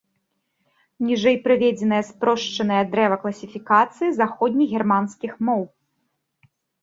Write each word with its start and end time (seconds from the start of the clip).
Ніжэй 1.07 1.35
прыведзенае 1.45 1.99
спрошчанае 2.11 2.79
дрэва 2.95 3.19
класіфікацыі 3.25 4.15
заходнегерманскіх 4.21 5.37
моў. 5.51 5.61